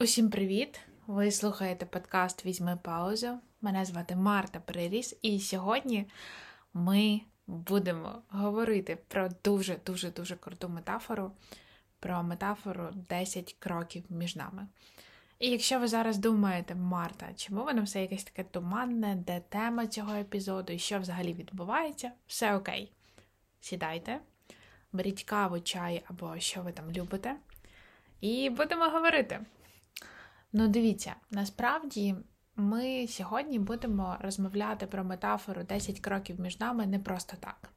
Усім 0.00 0.30
привіт! 0.30 0.80
Ви 1.06 1.30
слухаєте 1.30 1.86
подкаст 1.86 2.44
Візьми 2.44 2.78
паузу. 2.82 3.38
Мене 3.60 3.84
звати 3.84 4.16
Марта 4.16 4.60
Приріс, 4.60 5.18
і 5.22 5.40
сьогодні 5.40 6.06
ми 6.74 7.20
будемо 7.46 8.22
говорити 8.28 8.98
про 9.08 9.28
дуже-дуже 9.44 10.10
дуже 10.10 10.36
круту 10.36 10.68
метафору, 10.68 11.32
про 12.00 12.22
метафору 12.22 12.88
10 13.08 13.56
кроків 13.58 14.04
між 14.08 14.36
нами. 14.36 14.66
І 15.38 15.50
якщо 15.50 15.78
ви 15.78 15.88
зараз 15.88 16.18
думаєте, 16.18 16.74
Марта, 16.74 17.26
чому 17.36 17.64
воно 17.64 17.82
все 17.82 18.00
якесь 18.00 18.24
таке 18.24 18.44
туманне, 18.44 19.16
де 19.26 19.40
тема 19.40 19.86
цього 19.86 20.14
епізоду 20.14 20.72
і 20.72 20.78
що 20.78 20.98
взагалі 20.98 21.32
відбувається, 21.32 22.12
все 22.26 22.56
окей. 22.56 22.92
Сідайте, 23.60 24.20
беріть 24.92 25.24
каву, 25.24 25.60
чай 25.60 26.02
або 26.08 26.38
що 26.38 26.62
ви 26.62 26.72
там 26.72 26.92
любите, 26.92 27.36
і 28.20 28.50
будемо 28.50 28.84
говорити. 28.84 29.40
Ну, 30.58 30.68
дивіться, 30.68 31.14
насправді 31.30 32.14
ми 32.56 33.06
сьогодні 33.08 33.58
будемо 33.58 34.16
розмовляти 34.20 34.86
про 34.86 35.04
метафору 35.04 35.62
10 35.62 36.00
кроків 36.00 36.40
між 36.40 36.60
нами 36.60 36.86
не 36.86 36.98
просто 36.98 37.36
так. 37.40 37.70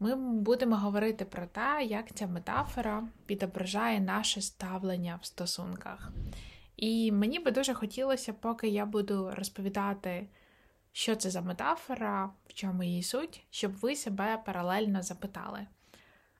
Ми 0.00 0.16
будемо 0.16 0.76
говорити 0.76 1.24
про 1.24 1.46
те, 1.46 1.84
як 1.84 2.14
ця 2.14 2.26
метафора 2.26 3.08
відображає 3.30 4.00
наше 4.00 4.40
ставлення 4.40 5.18
в 5.22 5.26
стосунках. 5.26 6.12
І 6.76 7.12
мені 7.12 7.38
би 7.38 7.50
дуже 7.50 7.74
хотілося, 7.74 8.32
поки 8.32 8.68
я 8.68 8.86
буду 8.86 9.30
розповідати, 9.34 10.28
що 10.92 11.16
це 11.16 11.30
за 11.30 11.40
метафора, 11.40 12.30
в 12.46 12.52
чому 12.54 12.82
її 12.82 13.02
суть, 13.02 13.46
щоб 13.50 13.72
ви 13.72 13.96
себе 13.96 14.42
паралельно 14.46 15.02
запитали. 15.02 15.66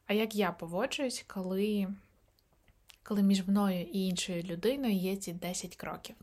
А 0.06 0.12
як 0.12 0.34
я 0.34 0.52
поводжуюсь, 0.52 1.24
коли 1.26 1.88
коли 3.04 3.22
між 3.22 3.48
мною 3.48 3.82
і 3.82 4.06
іншою 4.06 4.42
людиною 4.42 4.94
є 4.94 5.16
ці 5.16 5.32
10 5.32 5.76
кроків. 5.76 6.16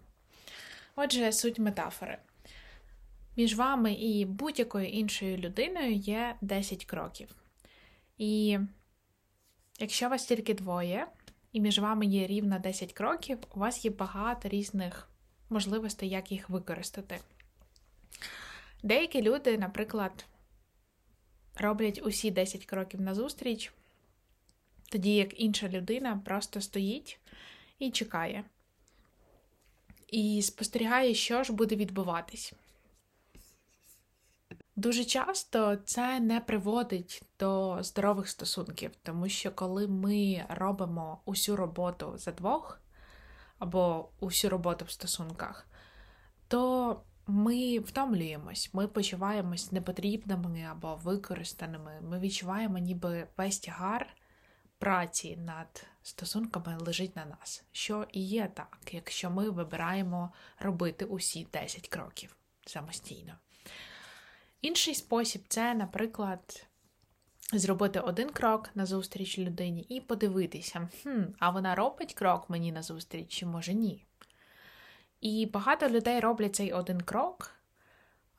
Отже, 0.96 1.32
суть 1.32 1.60
метафори. 1.60 2.18
Між 3.38 3.56
вами 3.56 3.94
і 3.94 4.26
будь-якою 4.26 4.88
іншою 4.88 5.38
людиною 5.38 5.94
є 5.94 6.36
10 6.42 6.86
кроків. 6.86 7.36
І 8.18 8.60
якщо 9.80 10.10
вас 10.10 10.26
тільки 10.26 10.54
двоє, 10.54 11.08
і 11.52 11.62
між 11.62 11.80
вами 11.80 12.06
є 12.06 12.28
рівно 12.28 12.60
10 12.60 12.94
кроків, 12.94 13.38
у 13.56 13.60
вас 13.60 13.86
є 13.86 13.92
багато 13.92 14.50
різних 14.50 15.10
можливостей, 15.50 16.10
як 16.10 16.32
їх 16.32 16.50
використати. 16.50 17.20
Деякі 18.84 19.22
люди, 19.22 19.58
наприклад, 19.58 20.26
роблять 21.56 22.02
усі 22.06 22.32
10 22.32 22.66
кроків 22.66 23.02
назустріч, 23.02 23.74
тоді 24.92 25.16
як 25.16 25.40
інша 25.40 25.70
людина 25.70 26.22
просто 26.26 26.62
стоїть 26.62 27.20
і 27.80 27.92
чекає, 27.92 28.44
і 30.08 30.42
спостерігає, 30.42 31.14
що 31.14 31.44
ж 31.44 31.54
буде 31.54 31.76
відбуватись. 31.76 32.54
Дуже 34.76 35.04
часто 35.04 35.76
це 35.76 36.20
не 36.20 36.40
приводить 36.40 37.24
до 37.40 37.78
здорових 37.82 38.30
стосунків, 38.30 38.92
тому 39.04 39.30
що 39.30 39.52
коли 39.52 39.88
ми 39.88 40.46
робимо 40.50 41.22
усю 41.26 41.56
роботу 41.56 42.14
за 42.18 42.32
двох 42.32 42.82
або 43.60 44.10
усю 44.20 44.50
роботу 44.50 44.86
в 44.86 44.92
стосунках, 44.92 45.68
то 46.48 47.02
ми 47.28 47.80
втомлюємось, 47.80 48.70
ми 48.74 48.88
почуваємось 48.88 49.72
непотрібними 49.72 50.68
або 50.72 50.96
використаними. 50.96 52.02
Ми 52.02 52.20
відчуваємо, 52.20 52.78
ніби 52.78 53.28
весь 53.38 53.60
тягар 53.60 54.08
праці 54.82 55.38
над 55.38 55.86
стосунками 56.04 56.78
лежить 56.80 57.16
на 57.16 57.26
нас, 57.26 57.64
що 57.72 58.08
і 58.12 58.22
є 58.22 58.52
так, 58.54 58.78
якщо 58.92 59.30
ми 59.30 59.50
вибираємо 59.50 60.34
робити 60.60 61.06
усі 61.06 61.48
10 61.54 61.88
кроків 61.88 62.36
самостійно. 62.66 63.34
Інший 64.62 64.96
спосіб 64.96 65.42
це, 65.48 65.74
наприклад, 65.74 66.68
зробити 67.54 68.00
один 68.00 68.30
крок 68.30 68.70
назустріч 68.76 69.40
людині 69.40 69.82
і 69.90 70.02
подивитися, 70.02 70.90
хм, 71.04 71.24
а 71.40 71.50
вона 71.50 71.76
робить 71.76 72.14
крок 72.14 72.50
мені 72.50 72.72
назустріч, 72.72 73.28
чи 73.30 73.46
може 73.46 73.74
ні. 73.74 74.06
І 75.22 75.46
багато 75.46 75.90
людей 75.90 76.20
роблять 76.20 76.56
цей 76.56 76.74
один 76.74 77.02
крок 77.02 77.52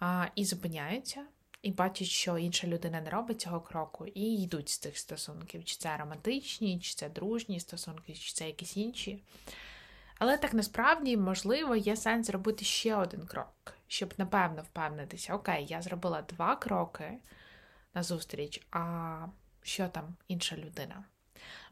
а, 0.00 0.26
і 0.34 0.44
зупиняються, 0.44 1.26
і 1.62 1.70
бачать, 1.72 2.08
що 2.08 2.38
інша 2.38 2.66
людина 2.66 3.00
не 3.00 3.10
робить 3.10 3.40
цього 3.40 3.60
кроку, 3.60 4.06
і 4.06 4.42
йдуть 4.42 4.68
з 4.68 4.78
цих 4.78 4.98
стосунків. 4.98 5.64
Чи 5.64 5.76
це 5.76 5.96
романтичні, 5.96 6.80
чи 6.80 6.94
це 6.94 7.08
дружні 7.08 7.60
стосунки, 7.60 8.14
чи 8.14 8.32
це 8.32 8.46
якісь 8.46 8.76
інші. 8.76 9.22
Але 10.18 10.38
так 10.38 10.54
насправді, 10.54 11.16
можливо, 11.16 11.76
є 11.76 11.96
сенс 11.96 12.26
зробити 12.26 12.64
ще 12.64 12.96
один 12.96 13.26
крок, 13.26 13.74
щоб 13.88 14.14
напевно 14.18 14.62
впевнитися, 14.62 15.34
окей, 15.34 15.66
я 15.68 15.82
зробила 15.82 16.22
два 16.22 16.56
кроки 16.56 17.18
на 17.94 18.02
зустріч, 18.02 18.62
а 18.70 19.26
що 19.62 19.88
там 19.88 20.16
інша 20.28 20.56
людина? 20.56 21.04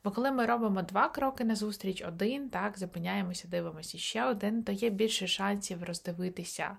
Бо 0.05 0.11
коли 0.11 0.31
ми 0.31 0.47
робимо 0.47 0.83
два 0.83 1.09
кроки 1.09 1.45
на 1.45 1.55
зустріч, 1.55 2.03
один, 2.03 2.51
так, 2.51 2.79
зупиняємося, 2.79 3.49
дивимося 3.49 3.99
ще 3.99 4.25
один, 4.25 4.63
то 4.63 4.73
є 4.73 4.91
більше 4.91 5.27
шансів 5.27 5.85
роздивитися 5.85 6.77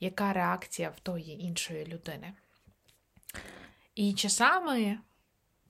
яка 0.00 0.32
реакція 0.32 0.90
в 0.90 1.00
тої 1.00 1.44
іншої 1.44 1.86
людини. 1.86 2.32
І 3.94 4.12
часами 4.12 4.98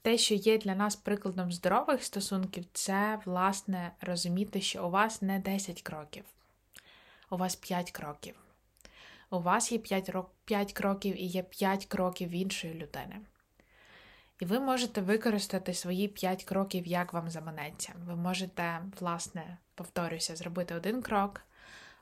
те, 0.03 0.19
що 0.19 0.35
є 0.35 0.59
для 0.59 0.75
нас 0.75 0.97
прикладом 0.97 1.53
здорових 1.53 2.05
стосунків, 2.05 2.65
це, 2.73 3.21
власне, 3.25 3.93
розуміти, 4.01 4.61
що 4.61 4.87
у 4.87 4.91
вас 4.91 5.23
не 5.23 5.39
10 5.39 5.83
кроків, 5.83 6.25
у 7.31 7.37
вас 7.37 7.57
5 7.57 7.91
кроків. 7.91 8.35
У 9.31 9.41
вас 9.41 9.73
є 9.73 9.79
5, 9.79 10.11
5 10.45 10.73
кроків 10.73 11.23
і 11.23 11.27
є 11.27 11.43
5 11.43 11.87
кроків 11.87 12.31
іншої 12.31 12.75
людини. 12.75 13.21
І 14.41 14.45
ви 14.45 14.61
можете 14.61 15.01
використати 15.01 15.75
свої 15.75 16.09
5 16.09 16.45
кроків, 16.45 16.87
як 16.87 17.13
вам 17.13 17.31
заманеться. 17.31 17.93
Ви 18.07 18.17
можете, 18.17 18.83
власне, 19.01 19.59
повторюся, 19.75 20.37
зробити 20.37 20.75
один 20.75 21.03
крок, 21.03 21.41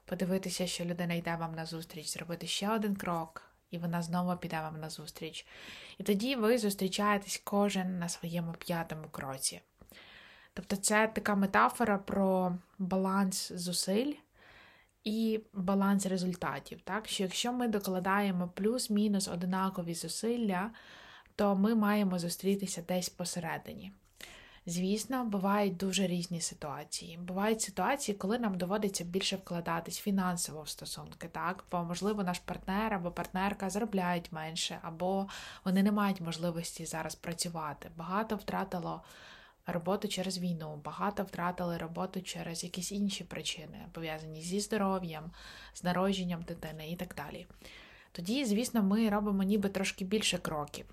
подивитися, 0.07 0.67
що 0.67 0.85
людина 0.85 1.15
йде 1.15 1.37
вам 1.37 1.55
на 1.55 1.67
зустріч, 1.67 2.13
зробити 2.13 2.47
ще 2.47 2.71
один 2.71 2.97
крок, 2.97 3.43
і 3.71 3.79
вона 3.79 4.03
знову 4.03 4.37
піде 4.37 4.61
вам 4.61 4.81
на 4.81 4.91
зустріч. 4.91 5.47
І 5.99 6.03
тоді 6.03 6.37
ви 6.37 6.59
зустрічаєтесь 6.59 7.41
кожен 7.45 7.99
на 7.99 8.09
своєму 8.09 8.53
п'ятому 8.53 9.09
кроці. 9.11 9.61
Тобто 10.55 10.77
це 10.77 11.11
така 11.15 11.35
метафора 11.35 11.99
про 11.99 12.59
баланс 12.79 13.53
зусиль 13.53 14.13
і 15.05 15.41
баланс 15.53 16.07
результатів. 16.07 16.81
Так? 16.85 17.09
Що 17.09 17.23
якщо 17.23 17.53
ми 17.53 17.69
докладаємо 17.69 18.49
плюс-мінус 18.49 19.29
одинакові 19.29 19.95
зусилля, 19.95 20.71
то 21.37 21.57
ми 21.57 21.75
маємо 21.75 22.19
зустрітися 22.19 22.83
десь 22.89 23.09
посередині. 23.09 23.93
Звісно, 24.69 25.25
бувають 25.25 25.77
дуже 25.77 26.07
різні 26.07 26.41
ситуації. 26.41 27.19
Бувають 27.19 27.61
ситуації, 27.61 28.19
коли 28.19 28.39
нам 28.39 28.59
доводиться 28.59 29.05
більше 29.05 29.37
вкладатись 29.37 29.99
фінансово 29.99 30.63
в 30.63 30.69
стосунки, 30.69 31.29
так? 31.33 31.65
Бо, 31.71 31.85
можливо, 31.85 32.25
наш 32.25 32.39
партнер 32.39 32.95
або 32.95 33.11
партнерка 33.11 33.71
заробляють 33.71 34.33
менше, 34.33 34.79
або 34.83 35.27
вони 35.65 35.83
не 35.83 35.93
мають 35.93 36.21
можливості 36.21 36.87
зараз 36.87 37.15
працювати. 37.15 37.91
Багато 37.97 38.37
втратило 38.37 39.03
роботу 39.67 40.09
через 40.09 40.39
війну, 40.39 40.81
багато 40.85 41.23
втратили 41.23 41.79
роботу 41.79 42.23
через 42.23 42.65
якісь 42.65 42.93
інші 42.93 43.25
причини, 43.25 43.87
пов'язані 43.93 44.43
зі 44.43 44.61
здоров'ям, 44.61 45.31
з 45.75 45.85
народженням 45.85 46.43
дитини 46.43 46.91
і 46.91 46.97
так 46.97 47.15
далі. 47.15 47.47
Тоді, 48.13 48.45
звісно, 48.45 48.83
ми 48.83 49.09
робимо 49.09 49.43
ніби 49.43 49.69
трошки 49.69 50.05
більше 50.05 50.39
кроків. 50.39 50.87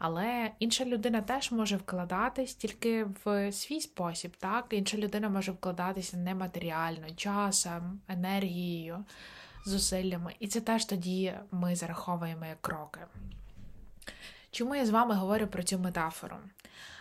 Але 0.00 0.50
інша 0.58 0.84
людина 0.84 1.20
теж 1.20 1.52
може 1.52 1.76
вкладатись 1.76 2.54
тільки 2.54 3.06
в 3.24 3.52
свій 3.52 3.80
спосіб. 3.80 4.36
так? 4.36 4.66
Інша 4.70 4.96
людина 4.96 5.28
може 5.28 5.52
вкладатися 5.52 6.16
нематеріально, 6.16 7.10
часом, 7.16 8.00
енергією, 8.08 9.04
зусиллями. 9.64 10.34
І 10.38 10.48
це 10.48 10.60
теж 10.60 10.84
тоді 10.84 11.34
ми 11.50 11.76
зараховуємо 11.76 12.46
як 12.46 12.62
кроки. 12.62 13.00
Чому 14.50 14.74
я 14.74 14.86
з 14.86 14.90
вами 14.90 15.14
говорю 15.14 15.46
про 15.46 15.62
цю 15.62 15.78
метафору? 15.78 16.36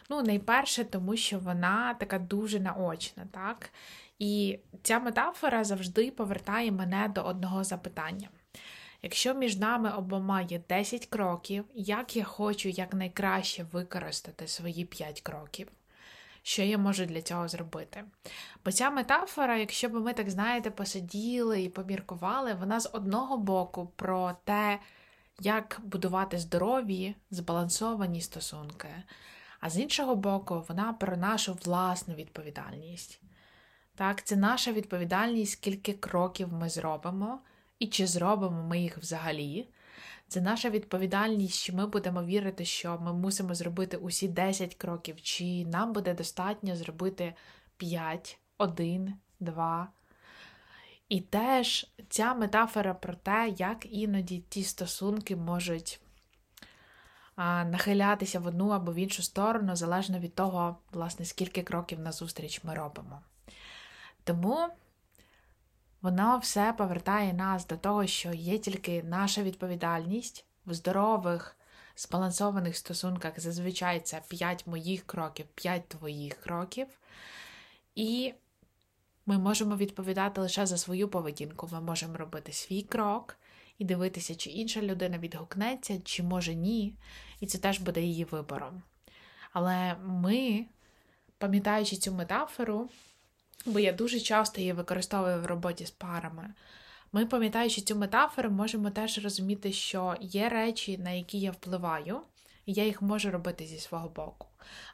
Ну, 0.10 0.22
найперше, 0.22 0.84
тому 0.84 1.16
що 1.18 1.40
вона 1.40 1.94
така 1.94 2.20
дуже 2.20 2.60
наочна, 2.60 3.28
так? 3.32 3.70
І 4.20 4.60
ця 4.84 5.00
метафора 5.00 5.64
завжди 5.64 6.12
повертає 6.12 6.72
мене 6.72 7.12
до 7.16 7.22
одного 7.22 7.64
запитання. 7.64 8.30
Якщо 9.02 9.34
між 9.34 9.58
нами 9.58 9.92
обома 9.92 10.42
є 10.42 10.62
10 10.70 11.06
кроків, 11.06 11.66
як 11.74 12.16
я 12.16 12.24
хочу 12.24 12.70
якнайкраще 12.70 13.64
використати 13.64 14.48
свої 14.48 14.86
5 14.86 15.22
кроків? 15.22 15.68
Що 16.44 16.64
я 16.64 16.78
можу 16.78 17.06
для 17.06 17.22
цього 17.22 17.48
зробити? 17.48 18.04
Бо 18.66 18.72
ця 18.72 18.90
метафора, 18.90 19.58
якщо 19.58 19.90
б 19.90 19.94
ми, 19.94 20.14
так 20.14 20.30
знаєте, 20.30 20.72
посиділи 20.72 21.62
і 21.62 21.70
поміркували, 21.70 22.54
вона 22.54 22.80
з 22.80 22.90
одного 22.94 23.38
боку 23.38 23.92
про 23.96 24.34
те, 24.44 24.80
як 25.40 25.82
будувати 25.84 26.38
здорові, 26.38 27.16
збалансовані 27.32 28.22
стосунки, 28.22 28.90
а 29.60 29.70
з 29.70 29.80
іншого 29.80 30.16
боку, 30.16 30.66
вона 30.70 30.94
про 30.94 31.18
нашу 31.18 31.54
власну 31.54 32.16
відповідальність. 32.16 33.22
Так, 33.96 34.24
Це 34.24 34.36
наша 34.36 34.72
відповідальність, 34.72 35.52
скільки 35.52 35.94
кроків 35.94 36.54
ми 36.54 36.70
зробимо, 36.70 37.40
і 37.80 37.88
чи 37.88 38.08
зробимо 38.08 38.64
ми 38.64 38.80
їх 38.80 38.98
взагалі. 38.98 39.68
Це 40.28 40.42
наша 40.42 40.70
відповідальність, 40.70 41.56
що 41.56 41.76
ми 41.76 41.88
будемо 41.88 42.24
вірити, 42.24 42.66
що 42.66 43.00
ми 43.02 43.14
мусимо 43.14 43.56
зробити 43.56 43.98
усі 43.98 44.28
10 44.28 44.76
кроків, 44.76 45.22
чи 45.22 45.66
нам 45.66 45.94
буде 45.94 46.14
достатньо 46.14 46.76
зробити 46.76 47.34
5, 47.78 48.40
1, 48.58 49.14
2. 49.40 49.88
І 51.10 51.22
теж 51.22 51.88
ця 52.10 52.34
метафора 52.34 52.94
про 52.94 53.14
те, 53.14 53.54
як 53.58 53.86
іноді 53.90 54.44
ті 54.50 54.64
стосунки 54.64 55.36
можуть 55.36 56.00
нахилятися 57.66 58.40
в 58.40 58.48
одну 58.48 58.70
або 58.70 58.92
в 58.92 58.96
іншу 58.96 59.24
сторону, 59.24 59.76
залежно 59.76 60.20
від 60.20 60.36
того, 60.36 60.78
власне, 60.92 61.26
скільки 61.26 61.64
кроків 61.64 62.00
назустріч 62.00 62.64
ми 62.64 62.74
робимо. 62.74 63.22
Тому 64.24 64.68
воно 66.02 66.38
все 66.38 66.74
повертає 66.78 67.34
нас 67.34 67.68
до 67.68 67.78
того, 67.78 68.08
що 68.08 68.34
є 68.34 68.58
тільки 68.58 69.04
наша 69.04 69.44
відповідальність 69.44 70.46
в 70.66 70.74
здорових, 70.74 71.58
збалансованих 71.98 72.78
стосунках. 72.78 73.40
Зазвичай 73.40 74.00
це 74.00 74.22
5 74.28 74.68
моїх 74.68 75.04
кроків, 75.06 75.46
5 75.56 75.88
твоїх 75.88 76.34
кроків. 76.34 76.88
І 77.96 78.34
ми 79.26 79.38
можемо 79.38 79.76
відповідати 79.76 80.42
лише 80.42 80.66
за 80.66 80.78
свою 80.78 81.08
поведінку. 81.08 81.70
Ми 81.72 81.82
можемо 81.82 82.18
робити 82.18 82.54
свій 82.54 82.82
крок 82.82 83.38
і 83.78 83.86
дивитися, 83.86 84.36
чи 84.36 84.50
інша 84.50 84.82
людина 84.82 85.18
відгукнеться, 85.18 86.02
чи 86.04 86.24
може 86.24 86.56
ні. 86.56 86.96
І 87.40 87.48
це 87.48 87.58
теж 87.58 87.80
буде 87.80 88.02
її 88.02 88.24
вибором. 88.24 88.82
Але 89.54 89.96
ми, 90.06 90.66
пам'ятаючи 91.38 91.96
цю 91.96 92.12
метафору, 92.12 92.90
бо 93.66 93.80
я 93.80 93.94
дуже 93.94 94.20
часто 94.20 94.62
її 94.62 94.74
використовую 94.74 95.42
в 95.42 95.46
роботі 95.46 95.86
з 95.86 95.92
парами. 95.92 96.54
Ми, 97.12 97.26
пам'ятаючи 97.26 97.82
цю 97.82 97.96
метафору, 97.96 98.50
можемо 98.50 98.90
теж 98.90 99.24
розуміти, 99.24 99.72
що 99.72 100.16
є 100.22 100.50
речі, 100.50 100.98
на 100.98 101.12
які 101.12 101.40
я 101.40 101.52
впливаю, 101.52 102.22
і 102.66 102.74
я 102.74 102.86
їх 102.86 103.02
можу 103.02 103.32
робити 103.32 103.66
зі 103.66 103.80
свого 103.80 104.10
боку. 104.10 104.48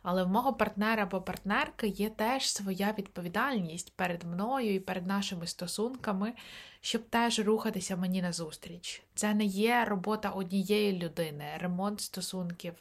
Але 0.04 0.24
в 0.24 0.28
мого 0.28 0.54
партнера 0.54 1.04
або 1.04 1.22
партнерки 1.22 1.88
є 1.88 2.10
теж 2.10 2.50
своя 2.50 2.96
відповідальність 2.98 3.94
перед 3.96 4.24
мною 4.24 4.76
і 4.76 4.80
перед 4.80 5.08
нашими 5.08 5.48
стосунками, 5.48 6.34
щоб 6.82 7.04
теж 7.10 7.40
рухатися 7.40 7.96
мені 7.96 8.22
назустріч. 8.22 9.04
Це 9.16 9.34
не 9.34 9.46
є 9.46 9.86
робота 9.86 10.30
однієї 10.30 11.00
людини, 11.00 11.46
ремонт 11.58 12.02
стосунків, 12.02 12.74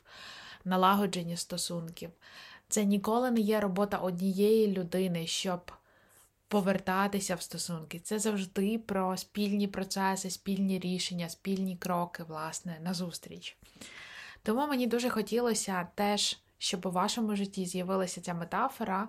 налагодження 0.64 1.37
стосунків. 1.37 2.11
Це 2.69 2.84
ніколи 2.84 3.31
не 3.31 3.40
є 3.40 3.61
робота 3.61 3.96
однієї 3.96 4.72
людини, 4.72 5.26
щоб 5.26 5.72
повертатися 6.49 7.34
в 7.34 7.43
стосунки. 7.43 7.99
Це 7.99 8.19
завжди 8.19 8.78
про 8.78 9.16
спільні 9.16 9.69
процеси, 9.69 10.31
спільні 10.31 10.78
рішення, 10.78 11.28
спільні 11.28 11.76
кроки, 11.76 12.22
власне, 12.28 12.78
назустріч. 12.82 13.56
Тому 14.43 14.66
мені 14.66 14.87
дуже 14.87 15.11
хотілося 15.11 15.88
теж, 15.94 16.38
щоб 16.58 16.87
у 16.87 16.90
вашому 16.90 17.37
житті 17.37 17.67
з'явилася 17.67 18.20
ця 18.20 18.34
метафора, 18.34 19.08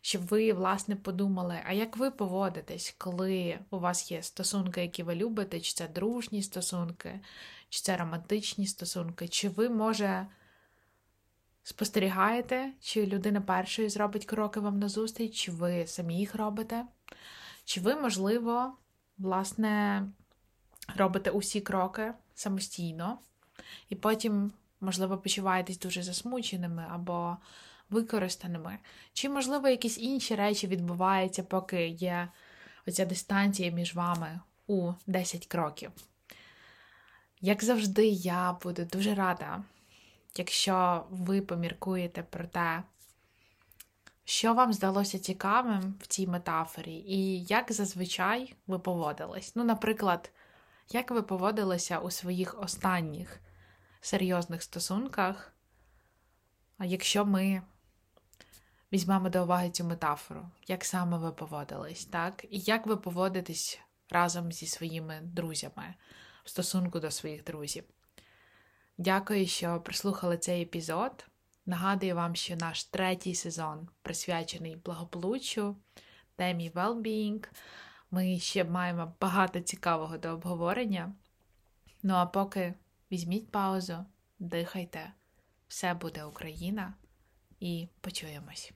щоб 0.00 0.26
ви, 0.26 0.52
власне, 0.52 0.96
подумали, 0.96 1.60
а 1.66 1.72
як 1.72 1.96
ви 1.96 2.10
поводитесь, 2.10 2.94
коли 2.98 3.58
у 3.70 3.78
вас 3.78 4.10
є 4.10 4.22
стосунки, 4.22 4.80
які 4.80 5.02
ви 5.02 5.14
любите, 5.14 5.60
чи 5.60 5.72
це 5.72 5.88
дружні 5.88 6.42
стосунки, 6.42 7.20
чи 7.68 7.80
це 7.80 7.96
романтичні 7.96 8.66
стосунки, 8.66 9.28
чи 9.28 9.48
ви, 9.48 9.68
може, 9.68 10.26
спостерігаєте, 11.62 12.72
чи 12.80 13.06
людина 13.06 13.40
першою 13.40 13.90
зробить 13.90 14.24
кроки 14.24 14.60
вам 14.60 14.78
назустріч, 14.78 15.34
чи 15.34 15.52
ви 15.52 15.86
самі 15.86 16.18
їх 16.18 16.34
робите, 16.34 16.84
чи 17.64 17.80
ви, 17.80 17.96
можливо, 17.96 18.72
власне, 19.18 20.02
робите 20.96 21.30
усі 21.30 21.60
кроки 21.60 22.12
самостійно, 22.34 23.18
і 23.88 23.96
потім, 23.96 24.52
можливо, 24.80 25.18
почуваєтесь 25.18 25.78
дуже 25.78 26.02
засмученими 26.02 26.86
або 26.90 27.36
використаними, 27.90 28.78
чи, 29.12 29.28
можливо, 29.28 29.68
якісь 29.68 29.98
інші 29.98 30.34
речі 30.34 30.66
відбуваються, 30.66 31.42
поки 31.42 31.88
є 31.88 32.28
оця 32.86 33.04
дистанція 33.04 33.70
між 33.70 33.94
вами 33.94 34.40
у 34.66 34.92
10 35.06 35.46
кроків. 35.46 35.90
Як 37.40 37.64
завжди, 37.64 38.06
я 38.06 38.52
буду 38.52 38.84
дуже 38.84 39.14
рада, 39.14 39.62
якщо 40.36 41.06
ви 41.10 41.42
поміркуєте 41.42 42.22
про 42.22 42.46
те, 42.46 42.82
що 44.24 44.54
вам 44.54 44.72
здалося 44.72 45.18
цікавим 45.18 45.94
в 46.00 46.06
цій 46.06 46.26
метафорі, 46.26 46.94
і 46.94 47.44
як 47.44 47.72
зазвичай 47.72 48.54
ви 48.66 48.78
поводились. 48.78 49.56
Ну, 49.56 49.64
наприклад, 49.64 50.32
як 50.90 51.10
ви 51.10 51.22
поводилися 51.22 51.98
у 51.98 52.10
своїх 52.10 52.62
останніх 52.62 53.40
серйозних 54.00 54.62
стосунках, 54.62 55.52
якщо 56.78 57.24
ми 57.24 57.62
візьмемо 58.92 59.28
до 59.28 59.42
уваги 59.42 59.70
цю 59.70 59.84
метафору, 59.84 60.48
як 60.66 60.84
саме 60.84 61.18
ви 61.18 61.32
поводились, 61.32 62.04
так? 62.04 62.44
І 62.50 62.58
як 62.58 62.86
ви 62.86 62.96
поводитесь 62.96 63.80
разом 64.10 64.52
зі 64.52 64.66
своїми 64.66 65.20
друзями 65.22 65.94
в 66.44 66.48
стосунку 66.48 67.00
до 67.00 67.10
своїх 67.10 67.44
друзів. 67.44 67.84
Дякую, 69.00 69.46
що 69.46 69.80
прослухали 69.80 70.38
цей 70.38 70.62
епізод. 70.62 71.26
Нагадую 71.66 72.14
вам, 72.14 72.36
що 72.36 72.56
наш 72.56 72.84
третій 72.84 73.34
сезон 73.34 73.88
присвячений 74.02 74.76
благополуччю, 74.76 75.76
темі 76.36 76.70
well-being. 76.70 77.48
Ми 78.10 78.38
ще 78.38 78.64
маємо 78.64 79.14
багато 79.20 79.60
цікавого 79.60 80.18
до 80.18 80.28
обговорення. 80.28 81.14
Ну 82.02 82.14
а 82.14 82.26
поки 82.26 82.74
візьміть 83.12 83.50
паузу, 83.50 84.04
дихайте, 84.38 85.12
все 85.68 85.94
буде 85.94 86.24
Україна, 86.24 86.94
і 87.60 87.88
почуємось. 88.00 88.72